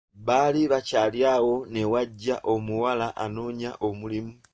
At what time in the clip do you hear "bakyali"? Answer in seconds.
0.71-1.19